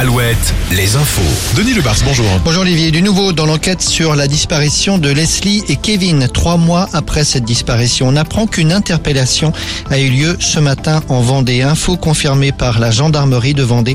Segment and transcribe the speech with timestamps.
[0.00, 1.20] Alouette, les infos.
[1.58, 2.24] Denis Lebars, bonjour.
[2.42, 6.26] Bonjour Olivier, du nouveau dans l'enquête sur la disparition de Leslie et Kevin.
[6.26, 9.52] Trois mois après cette disparition, on apprend qu'une interpellation
[9.90, 11.60] a eu lieu ce matin en Vendée.
[11.60, 13.94] Info confirmée par la gendarmerie de Vendée.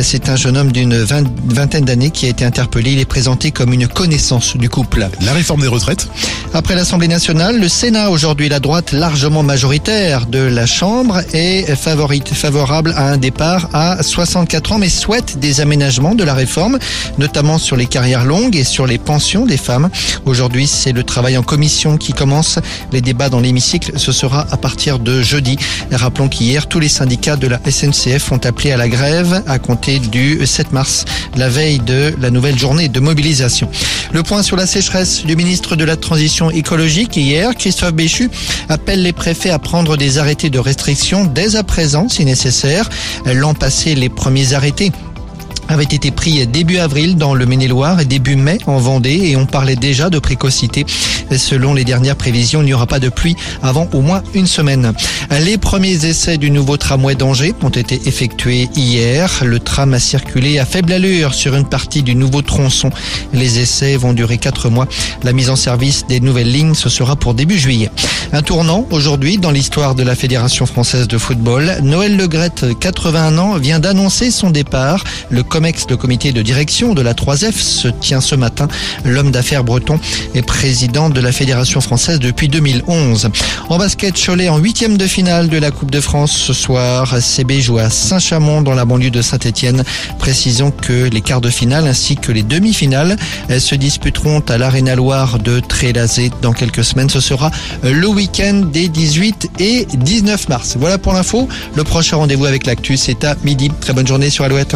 [0.00, 2.92] C'est un jeune homme d'une vingtaine d'années qui a été interpellé.
[2.92, 5.06] Il est présenté comme une connaissance du couple.
[5.20, 6.08] La réforme des retraites
[6.54, 12.94] Après l'Assemblée nationale, le Sénat, aujourd'hui la droite largement majoritaire de la Chambre, est favorable
[12.96, 16.78] à un départ à 64 ans, mais souhaite des aménagements de la réforme,
[17.18, 19.90] notamment sur les carrières longues et sur les pensions des femmes.
[20.24, 22.58] Aujourd'hui, c'est le travail en commission qui commence.
[22.92, 25.58] Les débats dans l'hémicycle, ce sera à partir de jeudi.
[25.90, 29.98] Rappelons qu'hier, tous les syndicats de la SNCF ont appelé à la grève à compter
[29.98, 31.04] du 7 mars,
[31.36, 33.68] la veille de la nouvelle journée de mobilisation.
[34.12, 38.30] Le point sur la sécheresse du ministre de la Transition écologique hier, Christophe Béchu,
[38.68, 42.88] appelle les préfets à prendre des arrêtés de restriction dès à présent si nécessaire.
[43.26, 44.92] L'an passé, les premiers arrêtés
[45.72, 49.46] avait été pris début avril dans le Maine-et-Loire et début mai en Vendée et on
[49.46, 50.84] parlait déjà de précocité.
[51.34, 54.92] Selon les dernières prévisions, il n'y aura pas de pluie avant au moins une semaine.
[55.30, 59.42] Les premiers essais du nouveau tramway d'Angers ont été effectués hier.
[59.44, 62.90] Le tram a circulé à faible allure sur une partie du nouveau tronçon.
[63.32, 64.86] Les essais vont durer quatre mois.
[65.22, 67.90] La mise en service des nouvelles lignes, ce sera pour début juillet.
[68.34, 71.78] Un tournant aujourd'hui dans l'histoire de la Fédération française de football.
[71.82, 75.04] Noël Legrette, 81 ans, vient d'annoncer son départ.
[75.30, 78.66] Le Le comité de direction de la 3F, se tient ce matin.
[79.04, 80.00] L'homme d'affaires breton
[80.34, 83.30] est président de la Fédération française depuis 2011.
[83.68, 87.14] En basket, Cholet en huitième de finale de la Coupe de France ce soir.
[87.20, 89.84] CB joue à Saint-Chamond dans la banlieue de Saint-Etienne.
[90.18, 93.16] Précisons que les quarts de finale ainsi que les demi-finales
[93.56, 97.08] se disputeront à l'Arena Loire de Trélazé dans quelques semaines.
[97.08, 97.52] Ce sera
[97.84, 100.76] le week-end des 18 et 19 mars.
[100.76, 101.48] Voilà pour l'info.
[101.76, 103.70] Le prochain rendez-vous avec l'actu, c'est à midi.
[103.80, 104.74] Très bonne journée sur Alouette.